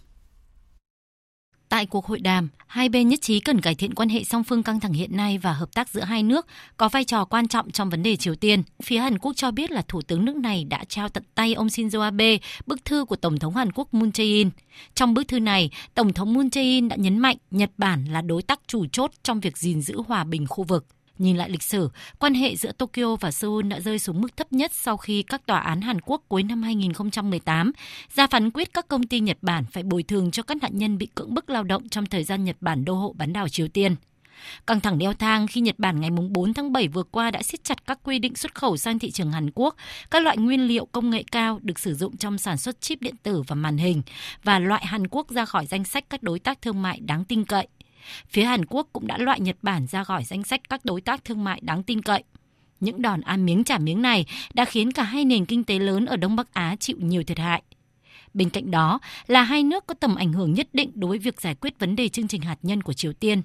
[1.70, 4.64] Tại cuộc hội đàm, hai bên nhất trí cần cải thiện quan hệ song phương
[4.64, 7.72] căng thẳng hiện nay và hợp tác giữa hai nước có vai trò quan trọng
[7.72, 8.64] trong vấn đề Triều Tiên.
[8.84, 11.68] Phía Hàn Quốc cho biết là Thủ tướng nước này đã trao tận tay ông
[11.68, 14.50] Shinzo Abe bức thư của Tổng thống Hàn Quốc Moon Jae-in.
[14.96, 18.42] Trong bức thư này, Tổng thống Moon Jae-in đã nhấn mạnh Nhật Bản là đối
[18.42, 20.86] tác chủ chốt trong việc gìn giữ hòa bình khu vực.
[21.18, 24.54] Nhìn lại lịch sử, quan hệ giữa Tokyo và Seoul đã rơi xuống mức thấp
[24.54, 27.72] nhất sau khi các tòa án Hàn Quốc cuối năm 2018
[28.16, 30.98] ra phán quyết các công ty Nhật Bản phải bồi thường cho các nạn nhân
[30.98, 33.68] bị cưỡng bức lao động trong thời gian Nhật Bản đô hộ bán đảo Triều
[33.68, 33.96] Tiên.
[34.68, 37.64] Căng thẳng leo thang khi Nhật Bản ngày 4 tháng 7 vừa qua đã siết
[37.64, 39.76] chặt các quy định xuất khẩu sang thị trường Hàn Quốc,
[40.12, 43.16] các loại nguyên liệu công nghệ cao được sử dụng trong sản xuất chip điện
[43.24, 44.02] tử và màn hình
[44.44, 47.46] và loại Hàn Quốc ra khỏi danh sách các đối tác thương mại đáng tin
[47.46, 47.68] cậy.
[48.30, 51.26] Phía Hàn Quốc cũng đã loại Nhật Bản ra khỏi danh sách các đối tác
[51.26, 52.24] thương mại đáng tin cậy.
[52.80, 56.06] Những đòn ăn miếng trả miếng này đã khiến cả hai nền kinh tế lớn
[56.06, 57.63] ở Đông Bắc Á chịu nhiều thiệt hại.
[58.34, 61.41] Bên cạnh đó là hai nước có tầm ảnh hưởng nhất định đối với việc
[61.41, 63.41] giải quyết vấn đề chương trình hạt nhân của Triều Tiên.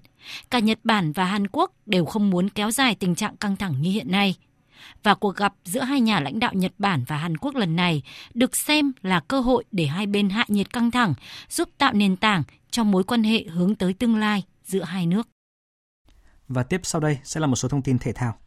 [0.51, 3.83] Cả Nhật Bản và Hàn Quốc đều không muốn kéo dài tình trạng căng thẳng
[3.83, 4.35] như hiện nay.
[5.03, 8.03] Và cuộc gặp giữa hai nhà lãnh đạo Nhật Bản và Hàn Quốc lần này
[8.35, 11.15] được xem là cơ hội để hai bên hạ nhiệt căng thẳng,
[11.49, 15.29] giúp tạo nền tảng cho mối quan hệ hướng tới tương lai giữa hai nước.
[16.49, 18.39] Và tiếp sau đây sẽ là một số thông tin thể thao.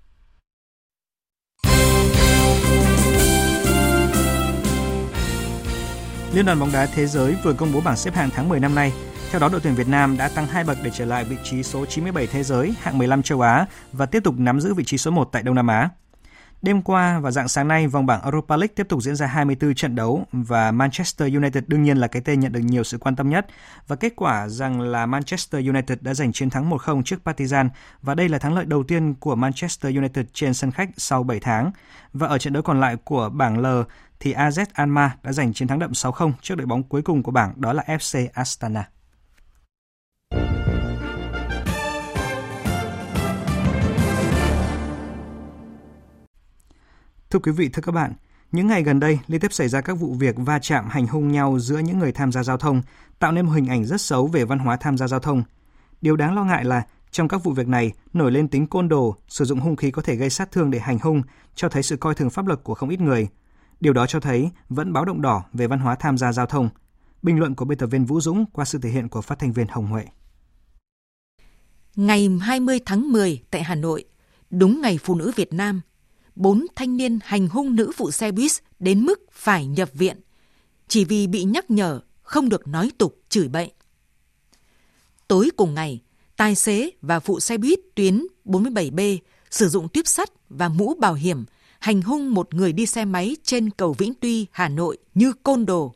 [6.33, 8.75] Liên đoàn bóng đá thế giới vừa công bố bảng xếp hạng tháng 10 năm
[8.75, 8.93] nay.
[9.31, 11.63] Theo đó, đội tuyển Việt Nam đã tăng 2 bậc để trở lại vị trí
[11.63, 14.97] số 97 thế giới, hạng 15 châu Á và tiếp tục nắm giữ vị trí
[14.97, 15.89] số 1 tại Đông Nam Á.
[16.65, 19.75] Đêm qua và dạng sáng nay, vòng bảng Europa League tiếp tục diễn ra 24
[19.75, 23.15] trận đấu và Manchester United đương nhiên là cái tên nhận được nhiều sự quan
[23.15, 23.47] tâm nhất.
[23.87, 27.69] Và kết quả rằng là Manchester United đã giành chiến thắng 1-0 trước Partizan
[28.01, 31.39] và đây là thắng lợi đầu tiên của Manchester United trên sân khách sau 7
[31.39, 31.71] tháng.
[32.13, 33.65] Và ở trận đấu còn lại của bảng L
[34.19, 37.31] thì AZ Alma đã giành chiến thắng đậm 6-0 trước đội bóng cuối cùng của
[37.31, 38.89] bảng đó là FC Astana.
[47.29, 48.13] Thưa quý vị, thưa các bạn,
[48.51, 51.31] những ngày gần đây liên tiếp xảy ra các vụ việc va chạm hành hung
[51.31, 52.81] nhau giữa những người tham gia giao thông,
[53.19, 55.43] tạo nên một hình ảnh rất xấu về văn hóa tham gia giao thông.
[56.01, 59.15] Điều đáng lo ngại là trong các vụ việc này nổi lên tính côn đồ,
[59.27, 61.21] sử dụng hung khí có thể gây sát thương để hành hung,
[61.55, 63.27] cho thấy sự coi thường pháp luật của không ít người.
[63.79, 66.69] Điều đó cho thấy vẫn báo động đỏ về văn hóa tham gia giao thông.
[67.21, 69.53] Bình luận của biên tập viên Vũ Dũng qua sự thể hiện của phát thanh
[69.53, 70.05] viên Hồng Huệ.
[71.95, 74.03] Ngày 20 tháng 10 tại Hà Nội,
[74.49, 75.81] đúng ngày Phụ nữ Việt Nam
[76.35, 80.19] bốn thanh niên hành hung nữ phụ xe buýt đến mức phải nhập viện,
[80.87, 83.71] chỉ vì bị nhắc nhở không được nói tục chửi bậy.
[85.27, 86.01] Tối cùng ngày,
[86.37, 89.17] tài xế và phụ xe buýt tuyến 47B
[89.51, 91.45] sử dụng tuyếp sắt và mũ bảo hiểm
[91.79, 95.65] hành hung một người đi xe máy trên cầu Vĩnh Tuy, Hà Nội như côn
[95.65, 95.93] đồ.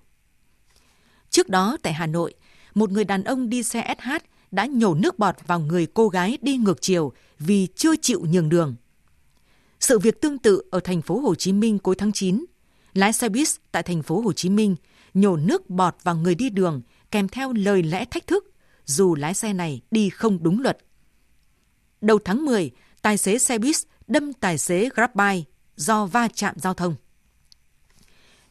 [1.30, 2.34] Trước đó tại Hà Nội,
[2.76, 4.10] một người đàn ông đi xe SH
[4.52, 8.50] đã nhổ nước bọt vào người cô gái đi ngược chiều vì chưa chịu nhường
[8.50, 8.76] đường.
[9.80, 12.46] Sự việc tương tự ở thành phố Hồ Chí Minh cuối tháng 9,
[12.94, 14.76] lái xe buýt tại thành phố Hồ Chí Minh
[15.14, 18.54] nhổ nước bọt vào người đi đường kèm theo lời lẽ thách thức
[18.86, 20.78] dù lái xe này đi không đúng luật.
[22.02, 23.76] Đầu tháng 10, tài xế xe buýt
[24.08, 25.44] đâm tài xế Grabbuy
[25.76, 26.96] do va chạm giao thông.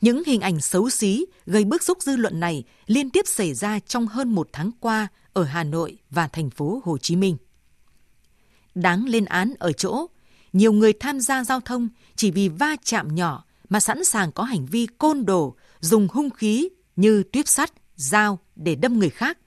[0.00, 3.78] Những hình ảnh xấu xí gây bức xúc dư luận này liên tiếp xảy ra
[3.78, 7.36] trong hơn một tháng qua ở Hà Nội và thành phố Hồ Chí Minh.
[8.74, 10.06] Đáng lên án ở chỗ,
[10.52, 14.42] nhiều người tham gia giao thông chỉ vì va chạm nhỏ mà sẵn sàng có
[14.42, 19.38] hành vi côn đồ, dùng hung khí như tuyếp sắt, dao để đâm người khác.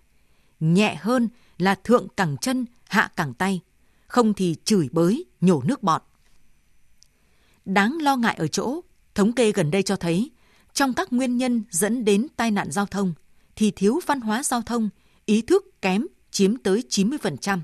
[0.59, 3.61] Nhẹ hơn là thượng cẳng chân, hạ cẳng tay,
[4.07, 6.03] không thì chửi bới, nhổ nước bọt.
[7.65, 8.81] Đáng lo ngại ở chỗ,
[9.15, 10.31] thống kê gần đây cho thấy,
[10.73, 13.13] trong các nguyên nhân dẫn đến tai nạn giao thông,
[13.55, 14.89] thì thiếu văn hóa giao thông,
[15.25, 17.59] ý thức kém chiếm tới 90%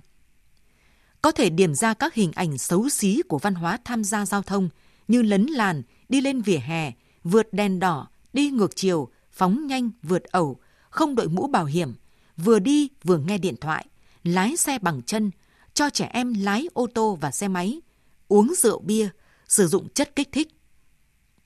[1.22, 4.42] có thể điểm ra các hình ảnh xấu xí của văn hóa tham gia giao
[4.42, 4.70] thông
[5.08, 6.92] như lấn làn, đi lên vỉa hè,
[7.24, 11.94] vượt đèn đỏ, đi ngược chiều, phóng nhanh, vượt ẩu, không đội mũ bảo hiểm,
[12.38, 13.86] vừa đi vừa nghe điện thoại,
[14.24, 15.32] lái xe bằng chân,
[15.74, 17.82] cho trẻ em lái ô tô và xe máy,
[18.28, 19.10] uống rượu bia,
[19.48, 20.48] sử dụng chất kích thích.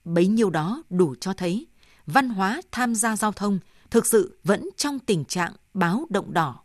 [0.06, 1.68] Bấy nhiêu đó đủ cho thấy
[2.06, 6.64] văn hóa tham gia giao thông thực sự vẫn trong tình trạng báo động đỏ.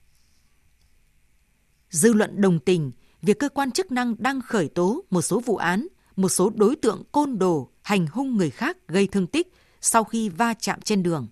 [1.97, 5.57] Dư luận đồng tình việc cơ quan chức năng đang khởi tố một số vụ
[5.57, 10.05] án, một số đối tượng côn đồ hành hung người khác gây thương tích sau
[10.05, 11.27] khi va chạm trên đường.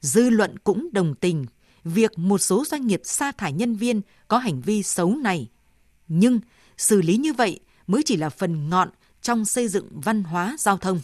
[0.00, 1.46] Dư luận cũng đồng tình
[1.84, 5.50] việc một số doanh nghiệp sa thải nhân viên có hành vi xấu này.
[6.08, 6.40] Nhưng
[6.76, 8.90] xử lý như vậy mới chỉ là phần ngọn
[9.22, 11.00] trong xây dựng văn hóa giao thông.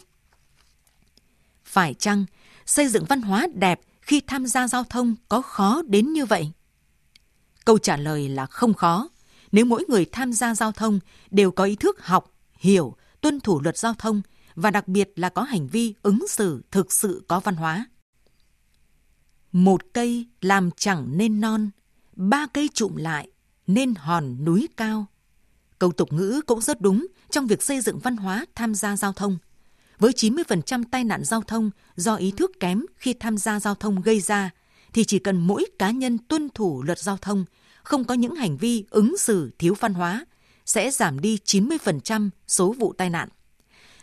[1.64, 2.25] Phải chăng
[2.66, 6.53] xây dựng văn hóa đẹp khi tham gia giao thông có khó đến như vậy?
[7.67, 9.09] Câu trả lời là không khó
[9.53, 11.01] nếu mỗi người tham gia giao thông
[11.31, 14.23] đều có ý thức học, hiểu, tuân thủ luật giao thông
[14.55, 17.87] và đặc biệt là có hành vi ứng xử thực sự có văn hóa.
[19.53, 21.71] Một cây làm chẳng nên non,
[22.17, 23.29] ba cây trụm lại
[23.67, 25.07] nên hòn núi cao.
[25.79, 29.13] Câu tục ngữ cũng rất đúng trong việc xây dựng văn hóa tham gia giao
[29.13, 29.39] thông.
[29.99, 34.03] Với 90% tai nạn giao thông do ý thức kém khi tham gia giao thông
[34.03, 34.51] gây ra,
[34.97, 37.45] thì chỉ cần mỗi cá nhân tuân thủ luật giao thông,
[37.83, 40.27] không có những hành vi ứng xử thiếu văn hóa,
[40.67, 43.29] sẽ giảm đi 90% số vụ tai nạn.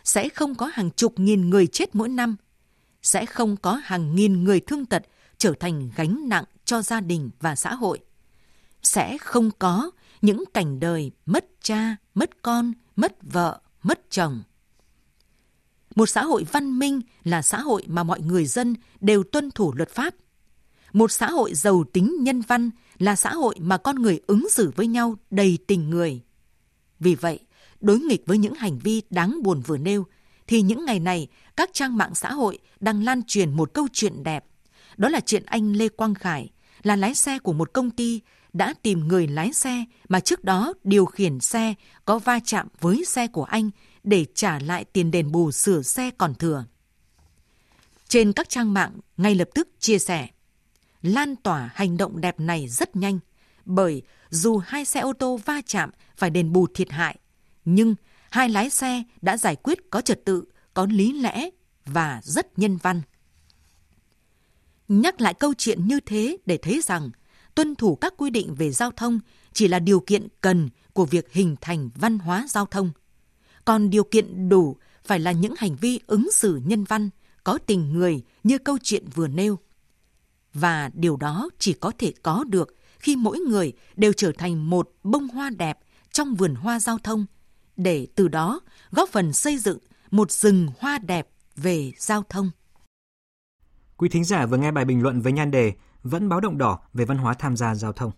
[0.04, 2.36] Sẽ không có hàng chục nghìn người chết mỗi năm.
[3.02, 5.02] Sẽ không có hàng nghìn người thương tật
[5.38, 7.98] trở thành gánh nặng cho gia đình và xã hội.
[8.82, 9.90] Sẽ không có
[10.22, 14.42] những cảnh đời mất cha, mất con, mất vợ, mất chồng.
[15.94, 19.74] Một xã hội văn minh là xã hội mà mọi người dân đều tuân thủ
[19.74, 20.14] luật pháp.
[20.94, 24.72] Một xã hội giàu tính nhân văn là xã hội mà con người ứng xử
[24.76, 26.20] với nhau đầy tình người.
[27.00, 27.40] Vì vậy,
[27.80, 30.06] đối nghịch với những hành vi đáng buồn vừa nêu,
[30.46, 34.22] thì những ngày này các trang mạng xã hội đang lan truyền một câu chuyện
[34.22, 34.44] đẹp.
[34.96, 36.50] Đó là chuyện anh Lê Quang Khải,
[36.82, 38.20] là lái xe của một công ty
[38.52, 43.04] đã tìm người lái xe mà trước đó điều khiển xe có va chạm với
[43.04, 43.70] xe của anh
[44.04, 46.64] để trả lại tiền đền bù sửa xe còn thừa.
[48.08, 50.28] Trên các trang mạng ngay lập tức chia sẻ,
[51.04, 53.18] lan tỏa hành động đẹp này rất nhanh,
[53.64, 57.16] bởi dù hai xe ô tô va chạm phải đền bù thiệt hại,
[57.64, 57.94] nhưng
[58.30, 61.50] hai lái xe đã giải quyết có trật tự, có lý lẽ
[61.86, 63.02] và rất nhân văn.
[64.88, 67.10] Nhắc lại câu chuyện như thế để thấy rằng
[67.54, 69.20] tuân thủ các quy định về giao thông
[69.52, 72.90] chỉ là điều kiện cần của việc hình thành văn hóa giao thông.
[73.64, 77.10] Còn điều kiện đủ phải là những hành vi ứng xử nhân văn,
[77.44, 79.58] có tình người như câu chuyện vừa nêu.
[80.54, 84.90] Và điều đó chỉ có thể có được khi mỗi người đều trở thành một
[85.02, 85.78] bông hoa đẹp
[86.12, 87.26] trong vườn hoa giao thông,
[87.76, 89.78] để từ đó góp phần xây dựng
[90.10, 92.50] một rừng hoa đẹp về giao thông.
[93.96, 96.78] Quý thính giả vừa nghe bài bình luận với nhan đề Vẫn báo động đỏ
[96.92, 98.12] về văn hóa tham gia giao thông.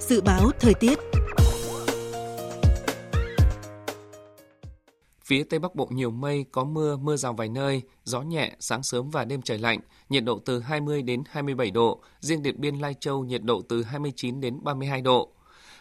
[0.00, 0.98] Dự báo thời tiết
[5.24, 8.82] Phía Tây Bắc Bộ nhiều mây, có mưa, mưa rào vài nơi, gió nhẹ, sáng
[8.82, 12.76] sớm và đêm trời lạnh, nhiệt độ từ 20 đến 27 độ, riêng Điện Biên
[12.76, 15.28] Lai Châu nhiệt độ từ 29 đến 32 độ.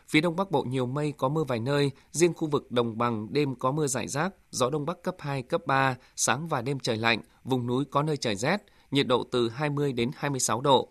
[0.08, 3.28] Phía Đông Bắc Bộ nhiều mây, có mưa vài nơi, riêng khu vực đồng bằng
[3.34, 6.80] đêm có mưa rải rác, gió Đông Bắc cấp 2, cấp 3, sáng và đêm
[6.80, 8.58] trời lạnh, vùng núi có nơi trời rét,
[8.92, 10.90] nhiệt độ từ 20 đến 26 độ.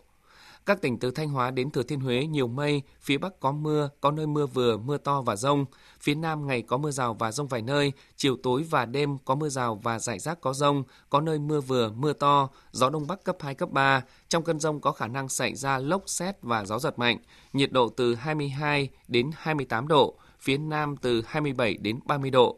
[0.65, 3.89] Các tỉnh từ Thanh Hóa đến Thừa Thiên Huế nhiều mây, phía Bắc có mưa,
[4.01, 5.65] có nơi mưa vừa, mưa to và rông.
[5.99, 9.35] Phía Nam ngày có mưa rào và rông vài nơi, chiều tối và đêm có
[9.35, 13.07] mưa rào và rải rác có rông, có nơi mưa vừa, mưa to, gió Đông
[13.07, 14.03] Bắc cấp 2, cấp 3.
[14.29, 17.17] Trong cơn rông có khả năng xảy ra lốc xét và gió giật mạnh,
[17.53, 22.57] nhiệt độ từ 22 đến 28 độ, phía Nam từ 27 đến 30 độ.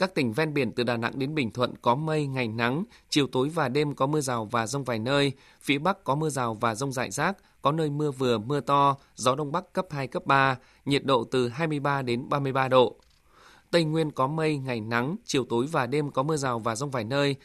[0.00, 3.26] Các tỉnh ven biển từ Đà Nẵng đến Bình Thuận có mây, ngày nắng, chiều
[3.26, 5.32] tối và đêm có mưa rào và rông vài nơi.
[5.60, 8.96] Phía Bắc có mưa rào và rông rải rác, có nơi mưa vừa, mưa to,
[9.14, 12.96] gió Đông Bắc cấp 2, cấp 3, nhiệt độ từ 23 đến 33 độ.
[13.70, 16.90] Tây Nguyên có mây, ngày nắng, chiều tối và đêm có mưa rào và rông
[16.90, 17.36] vài nơi.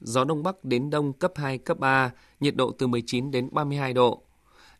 [0.00, 3.92] Gió Đông Bắc đến Đông cấp 2, cấp 3, nhiệt độ từ 19 đến 32
[3.92, 4.22] độ.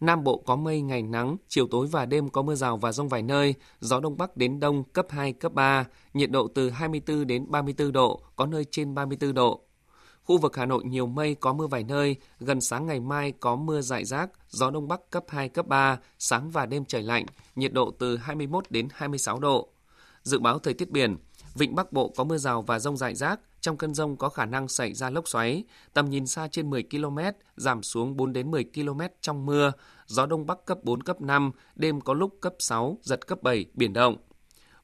[0.01, 3.09] Nam Bộ có mây, ngày nắng, chiều tối và đêm có mưa rào và rông
[3.09, 5.85] vài nơi, gió Đông Bắc đến Đông cấp 2, cấp 3,
[6.15, 9.61] nhiệt độ từ 24 đến 34 độ, có nơi trên 34 độ.
[10.25, 13.57] Khu vực Hà Nội nhiều mây có mưa vài nơi, gần sáng ngày mai có
[13.57, 17.27] mưa rải rác, gió Đông Bắc cấp 2, cấp 3, sáng và đêm trời lạnh,
[17.57, 19.69] nhiệt độ từ 21 đến 26 độ.
[20.23, 21.17] Dự báo thời tiết biển,
[21.59, 24.47] Vịnh Bắc Bộ có mưa rào và rông rải rác, trong cơn rông có khả
[24.47, 27.19] năng xảy ra lốc xoáy, tầm nhìn xa trên 10 km,
[27.57, 29.73] giảm xuống 4 đến 10 km trong mưa,
[30.07, 33.65] gió đông bắc cấp 4 cấp 5, đêm có lúc cấp 6, giật cấp 7,
[33.75, 34.17] biển động.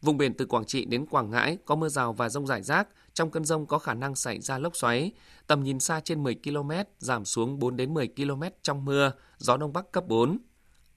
[0.03, 2.89] Vùng biển từ Quảng Trị đến Quảng Ngãi có mưa rào và rông rải rác,
[3.15, 5.13] trong cơn rông có khả năng xảy ra lốc xoáy,
[5.47, 9.57] tầm nhìn xa trên 10 km, giảm xuống 4 đến 10 km trong mưa, gió
[9.57, 10.39] đông bắc cấp 4.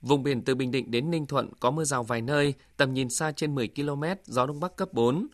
[0.01, 3.09] Vùng biển từ Bình Định đến Ninh Thuận có mưa rào vài nơi, tầm nhìn
[3.09, 5.27] xa trên 10 km, gió đông bắc cấp 4.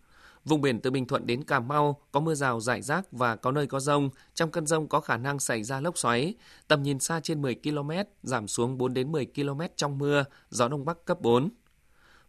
[0.45, 3.51] Vùng biển từ Bình Thuận đến Cà Mau có mưa rào rải rác và có
[3.51, 4.10] nơi có rông.
[4.34, 6.34] Trong cơn rông có khả năng xảy ra lốc xoáy.
[6.67, 7.91] Tầm nhìn xa trên 10 km,
[8.23, 11.49] giảm xuống 4 đến 10 km trong mưa, gió đông bắc cấp 4.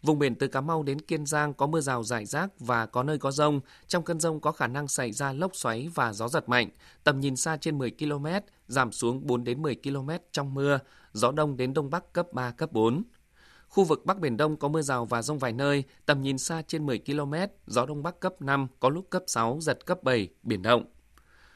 [0.03, 3.03] Vùng biển từ Cà Mau đến Kiên Giang có mưa rào rải rác và có
[3.03, 3.61] nơi có rông.
[3.87, 6.69] Trong cơn rông có khả năng xảy ra lốc xoáy và gió giật mạnh.
[7.05, 8.27] Tầm nhìn xa trên 10 km,
[8.69, 10.79] giảm xuống 4 đến 10 km trong mưa,
[11.13, 13.03] gió đông đến đông bắc cấp 3, cấp 4.
[13.75, 16.63] Khu vực Bắc Biển Đông có mưa rào và rông vài nơi, tầm nhìn xa
[16.67, 17.35] trên 10 km,
[17.67, 20.85] gió Đông Bắc cấp 5, có lúc cấp 6, giật cấp 7, biển động.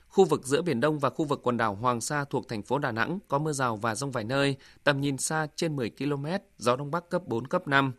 [0.09, 2.79] Khu vực giữa Biển Đông và khu vực quần đảo Hoàng Sa thuộc thành phố
[2.79, 6.27] Đà Nẵng có mưa rào và rông vài nơi, tầm nhìn xa trên 10 km,
[6.59, 7.93] gió Đông Bắc cấp 4, cấp 5.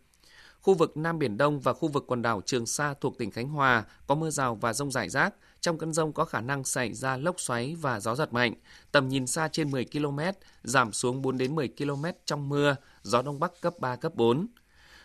[0.62, 3.50] Khu vực Nam Biển Đông và khu vực quần đảo Trường Sa thuộc tỉnh Khánh
[3.50, 6.94] Hòa có mưa rào và rông rải rác, Trong cơn rông có khả năng xảy
[6.94, 8.54] ra lốc xoáy và gió giật mạnh.
[8.92, 10.20] Tầm nhìn xa trên 10 km,
[10.64, 12.76] giảm xuống 4 đến 10 km trong mưa,
[13.10, 14.48] gió đông bắc cấp 3, cấp 4.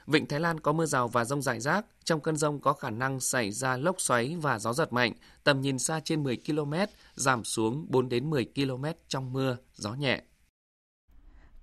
[0.07, 1.87] Vịnh Thái Lan có mưa rào và rông rải rác.
[2.05, 5.13] Trong cơn rông có khả năng xảy ra lốc xoáy và gió giật mạnh.
[5.45, 6.75] Tầm nhìn xa trên 10 km,
[7.15, 10.23] giảm xuống 4 đến 10 km trong mưa, gió nhẹ.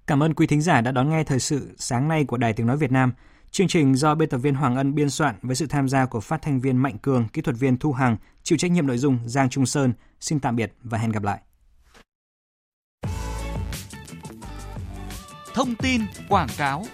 [0.07, 2.67] Cảm ơn quý thính giả đã đón nghe thời sự sáng nay của Đài Tiếng
[2.67, 3.13] Nói Việt Nam.
[3.51, 6.19] Chương trình do biên tập viên Hoàng Ân biên soạn với sự tham gia của
[6.19, 9.19] phát thanh viên Mạnh Cường, kỹ thuật viên Thu Hằng, chịu trách nhiệm nội dung
[9.25, 9.93] Giang Trung Sơn.
[10.19, 11.41] Xin tạm biệt và hẹn gặp lại.
[15.53, 16.85] Thông tin quảng cáo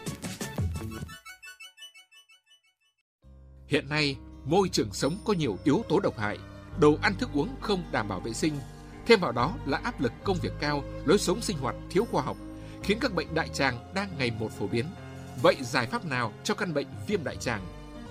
[3.68, 4.16] Hiện nay,
[4.46, 6.38] môi trường sống có nhiều yếu tố độc hại,
[6.80, 8.54] đồ ăn thức uống không đảm bảo vệ sinh.
[9.06, 12.22] Thêm vào đó là áp lực công việc cao, lối sống sinh hoạt thiếu khoa
[12.22, 12.38] học,
[12.84, 14.86] khiến các bệnh đại tràng đang ngày một phổ biến.
[15.42, 17.62] Vậy giải pháp nào cho căn bệnh viêm đại tràng?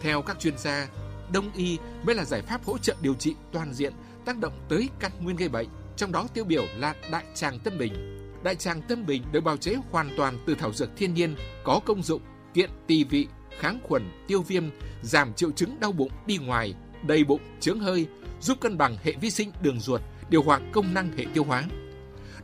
[0.00, 0.88] Theo các chuyên gia,
[1.32, 3.92] đông y mới là giải pháp hỗ trợ điều trị toàn diện
[4.24, 7.78] tác động tới căn nguyên gây bệnh, trong đó tiêu biểu là đại tràng tâm
[7.78, 8.15] bình.
[8.42, 11.80] Đại tràng tâm bình được bào chế hoàn toàn từ thảo dược thiên nhiên có
[11.86, 12.22] công dụng
[12.54, 13.26] kiện tỳ vị,
[13.58, 14.64] kháng khuẩn, tiêu viêm,
[15.02, 18.06] giảm triệu chứng đau bụng đi ngoài, đầy bụng, chướng hơi,
[18.40, 21.64] giúp cân bằng hệ vi sinh đường ruột, điều hòa công năng hệ tiêu hóa.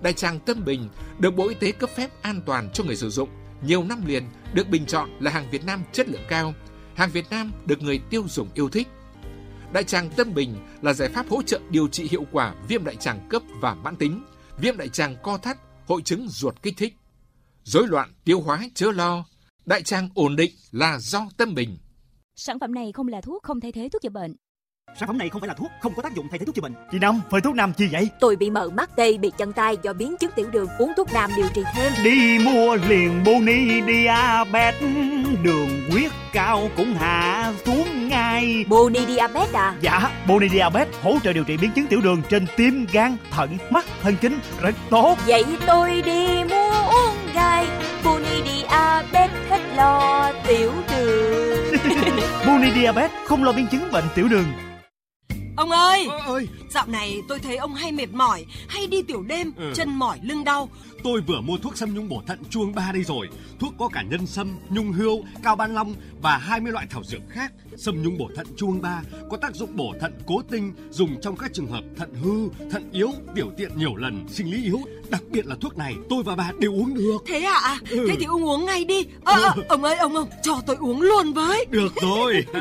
[0.03, 3.11] Đại tràng Tâm Bình được Bộ Y tế cấp phép an toàn cho người sử
[3.11, 3.29] dụng,
[3.67, 4.25] nhiều năm liền
[4.55, 6.55] được bình chọn là hàng Việt Nam chất lượng cao,
[6.95, 8.89] hàng Việt Nam được người tiêu dùng yêu thích.
[9.73, 12.97] Đại tràng Tâm Bình là giải pháp hỗ trợ điều trị hiệu quả viêm đại
[12.97, 14.25] tràng cấp và mãn tính,
[14.59, 15.59] viêm đại tràng co thắt,
[15.93, 16.95] hội chứng ruột kích thích.
[17.65, 19.25] Rối loạn tiêu hóa chớ lo,
[19.67, 21.79] đại tràng ổn định là do Tâm Bình.
[22.37, 24.37] Sản phẩm này không là thuốc không thay thế thuốc chữa bệnh.
[25.01, 26.63] Sản phẩm này không phải là thuốc, không có tác dụng thay thế thuốc chữa
[26.63, 26.75] bệnh.
[26.93, 28.09] Chị Năm, phơi thuốc nam chi vậy?
[28.21, 31.09] Tôi bị mờ mắt tê, bị chân tay do biến chứng tiểu đường, uống thuốc
[31.13, 31.93] nam điều trị thêm.
[32.05, 34.75] Đi mua liền Boni Diabet,
[35.43, 38.02] đường huyết cao cũng hạ xuống
[38.33, 38.65] ngay.
[38.69, 39.75] Boni Diabet à?
[39.81, 43.59] Dạ, Boni Diabet hỗ trợ điều trị biến chứng tiểu đường trên tim, gan, thận,
[43.71, 45.19] mắt, thần kinh rất tốt.
[45.27, 47.67] Vậy tôi đi mua uống gai
[48.05, 51.73] Boni Diabet hết lo tiểu đường.
[52.47, 54.72] Boni Diabet không lo biến chứng bệnh tiểu đường.
[55.57, 59.23] Ông ơi, Ờ, ơi, dạo này tôi thấy ông hay mệt mỏi, hay đi tiểu
[59.23, 59.73] đêm, Ừ.
[59.75, 60.69] chân mỏi lưng đau.
[61.05, 63.29] Tôi vừa mua thuốc xâm nhung bổ thận chuông 3 đây rồi.
[63.61, 67.21] Thuốc có cả nhân sâm, nhung hươu, cao ban long và 20 loại thảo dược
[67.29, 67.53] khác.
[67.77, 71.37] Sâm nhung bổ thận chuông 3 có tác dụng bổ thận cố tinh, dùng trong
[71.37, 74.81] các trường hợp thận hư, thận yếu, tiểu tiện nhiều lần, sinh lý yếu.
[75.11, 77.19] Đặc biệt là thuốc này tôi và bà đều uống được.
[77.27, 77.79] Thế ạ?
[77.91, 78.05] Ừ.
[78.09, 79.07] Thế thì ông uống ngay đi.
[79.25, 81.67] Ờ, ờ, ông ơi, ông ông, cho tôi uống luôn với.
[81.71, 82.45] Được rồi.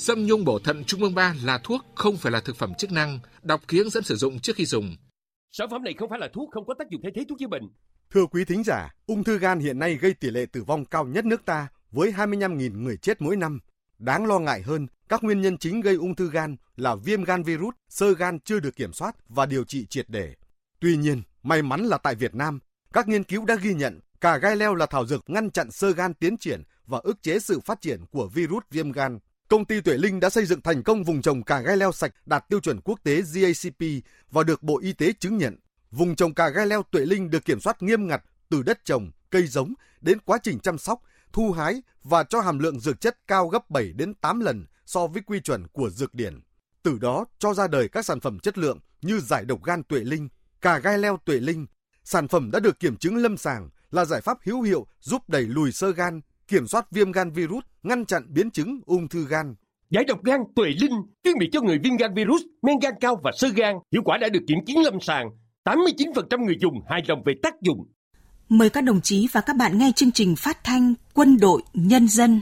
[0.00, 2.92] Sâm nhung bổ thận trung ương 3 là thuốc, không phải là thực phẩm chức
[2.92, 3.18] năng.
[3.42, 4.96] Đọc ký hướng dẫn sử dụng trước khi dùng.
[5.52, 7.46] Sản phẩm này không phải là thuốc, không có tác dụng thay thế thuốc chữa
[7.46, 7.62] bệnh.
[8.10, 11.06] Thưa quý thính giả, ung thư gan hiện nay gây tỷ lệ tử vong cao
[11.06, 13.60] nhất nước ta với 25.000 người chết mỗi năm.
[13.98, 17.42] Đáng lo ngại hơn, các nguyên nhân chính gây ung thư gan là viêm gan
[17.42, 20.34] virus, sơ gan chưa được kiểm soát và điều trị triệt để.
[20.80, 22.60] Tuy nhiên, may mắn là tại Việt Nam,
[22.92, 25.92] các nghiên cứu đã ghi nhận cà gai leo là thảo dược ngăn chặn sơ
[25.92, 29.18] gan tiến triển và ức chế sự phát triển của virus viêm gan.
[29.48, 32.14] Công ty Tuệ Linh đã xây dựng thành công vùng trồng cà gai leo sạch
[32.26, 35.56] đạt tiêu chuẩn quốc tế GACP và được Bộ Y tế chứng nhận.
[35.90, 39.10] Vùng trồng cà gai leo Tuệ Linh được kiểm soát nghiêm ngặt từ đất trồng,
[39.30, 43.18] cây giống đến quá trình chăm sóc, thu hái và cho hàm lượng dược chất
[43.26, 46.40] cao gấp 7 đến 8 lần so với quy chuẩn của dược điển.
[46.82, 50.00] Từ đó cho ra đời các sản phẩm chất lượng như giải độc gan Tuệ
[50.00, 50.28] Linh,
[50.60, 51.66] cà gai leo Tuệ Linh.
[52.04, 55.42] Sản phẩm đã được kiểm chứng lâm sàng là giải pháp hữu hiệu giúp đẩy
[55.42, 59.54] lùi sơ gan, kiểm soát viêm gan virus, ngăn chặn biến chứng ung thư gan.
[59.90, 63.20] Giải độc gan tuệ linh chuyên bị cho người viêm gan virus, men gan cao
[63.24, 63.76] và sơ gan.
[63.92, 65.30] Hiệu quả đã được kiểm chứng lâm sàng.
[65.64, 67.78] 89% người dùng hài lòng về tác dụng.
[68.48, 72.08] Mời các đồng chí và các bạn nghe chương trình phát thanh Quân đội Nhân
[72.08, 72.40] dân